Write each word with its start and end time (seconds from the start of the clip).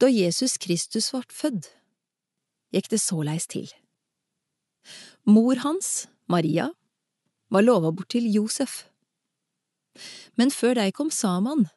Da 0.00 0.10
Jesus 0.10 0.56
Kristus 0.58 1.12
vart 1.14 1.32
født, 1.32 1.70
gikk 2.74 2.90
det 2.90 2.98
såleis 3.02 3.46
til. 3.46 3.68
Mor 5.24 5.60
hans, 5.62 6.08
Maria, 6.26 6.72
var 7.48 7.62
lova 7.62 7.92
bort 7.94 8.10
til 8.14 8.26
Josef. 8.26 8.84
Men 10.34 10.50
før 10.50 10.80
de 10.80 10.90
kom 10.92 11.12
sammen, 11.14 11.68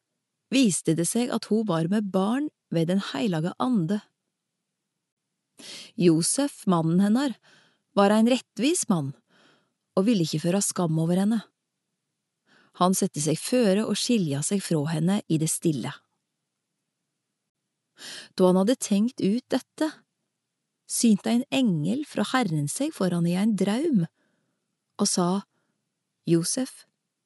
viste 0.49 0.95
det 0.97 1.05
seg 1.07 1.29
at 1.33 1.45
hun 1.51 1.67
var 1.69 1.89
med 1.91 2.09
barn 2.11 2.49
ved 2.73 2.89
Den 2.89 3.04
heilage 3.14 3.54
ande. 3.59 4.02
Josef, 5.95 6.65
mannen 6.68 6.99
hennar, 6.99 7.38
var 7.93 8.11
ein 8.13 8.29
rettvis 8.29 8.88
mann 8.89 9.13
og 9.97 10.05
ville 10.09 10.25
ikke 10.25 10.43
føre 10.45 10.61
skam 10.61 10.97
over 11.02 11.18
henne. 11.18 11.39
Han 12.77 12.93
sette 12.93 13.21
seg 13.21 13.39
føre 13.41 13.88
og 13.88 13.97
skilja 13.97 14.43
seg 14.45 14.61
fra 14.61 14.84
henne 14.91 15.21
i 15.29 15.39
det 15.41 15.49
stille. 15.49 15.93
Da 18.38 18.50
han 18.50 18.59
hadde 18.61 18.77
tenkt 18.79 19.21
ut 19.21 19.46
dette, 19.54 19.92
synte 20.87 21.32
en 21.33 21.43
engel 21.51 22.06
fra 22.07 22.25
Herren 22.32 22.68
seg 22.71 22.93
for 22.96 23.11
han 23.14 23.28
i 23.28 23.36
en 23.39 23.56
draum, 23.60 24.06
og 24.97 25.10
sa, 25.10 25.29
Josef, 26.28 26.86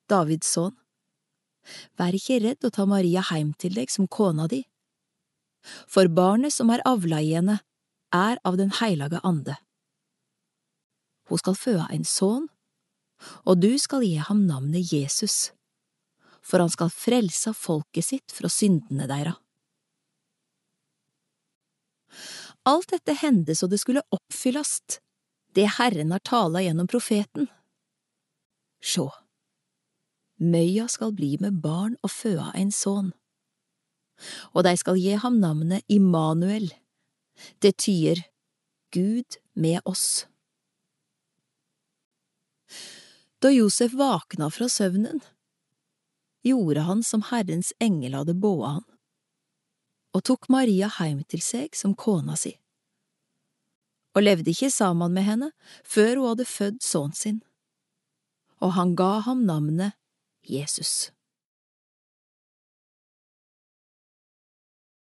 Davids 0.10 0.50
sønn, 0.50 0.76
vær 2.00 2.16
ikke 2.18 2.42
redd 2.44 2.66
å 2.66 2.74
ta 2.74 2.88
Maria 2.90 3.24
heim 3.30 3.54
til 3.62 3.76
deg 3.78 3.92
som 3.94 4.10
kona 4.10 4.48
di, 4.52 4.64
for 5.62 6.10
barnet 6.10 6.54
som 6.54 6.72
er 6.74 6.82
avla 6.90 7.22
i 7.22 7.36
henne, 7.36 7.60
er 8.12 8.42
av 8.44 8.58
Den 8.60 8.74
heilage 8.82 9.22
ande. 9.24 9.56
Hun 11.30 11.40
skal 11.40 11.56
føde 11.56 11.86
en 11.94 12.04
sønn, 12.04 12.50
og 13.46 13.62
du 13.62 13.78
skal 13.80 14.04
gi 14.04 14.18
ham 14.20 14.42
navnet 14.50 14.92
Jesus, 14.92 15.54
for 16.42 16.60
han 16.60 16.74
skal 16.74 16.92
frelse 16.92 17.54
folket 17.56 18.10
sitt 18.10 18.34
fra 18.36 18.50
syndene 18.50 19.08
deira. 19.08 19.38
Alt 22.64 22.92
dette 22.94 23.16
hendte 23.18 23.56
så 23.56 23.68
det 23.68 23.80
skulle 23.82 24.04
oppfyllast, 24.14 25.00
det 25.56 25.66
Herren 25.80 26.12
har 26.14 26.22
tala 26.22 26.62
gjennom 26.62 26.88
profeten. 26.88 27.48
Sjå, 28.82 29.08
møya 30.38 30.88
skal 30.90 31.14
bli 31.18 31.36
med 31.42 31.58
barn 31.64 31.98
og 32.06 32.14
føa 32.14 32.52
en 32.58 32.72
sønn, 32.74 33.12
og 34.54 34.66
de 34.66 34.76
skal 34.78 35.00
gi 35.02 35.18
ham 35.18 35.40
navnet 35.42 35.86
Immanuel, 35.90 36.70
det 37.66 37.78
tyder 37.82 38.22
Gud 38.94 39.42
med 39.54 39.82
oss. 39.86 40.28
Da 43.42 43.50
Josef 43.50 43.94
vakna 43.98 44.52
fra 44.54 44.70
søvnen, 44.70 45.22
gjorde 46.46 46.86
han 46.86 47.02
som 47.04 47.26
Herrens 47.32 47.74
engel 47.82 48.14
hadde 48.20 48.38
båa 48.38 48.78
han, 48.78 48.91
og 50.14 50.24
tok 50.28 50.50
Maria 50.50 50.90
heim 51.00 51.24
til 51.24 51.44
seg 51.44 51.78
som 51.78 51.96
kona 51.96 52.36
si, 52.40 52.54
og 54.16 54.26
levde 54.26 54.52
ikke 54.52 54.72
sammen 54.74 55.14
med 55.16 55.28
henne 55.28 55.52
før 55.88 56.18
hun 56.18 56.28
hadde 56.34 56.50
født 56.50 56.84
sønnen 56.84 57.16
sin, 57.16 57.40
og 58.60 58.76
han 58.78 58.96
ga 58.96 59.22
ham 59.26 59.46
navnet 59.48 59.98
Jesus. 60.44 61.12